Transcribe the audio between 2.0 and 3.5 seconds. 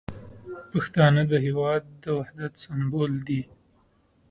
د وحدت سمبول دي.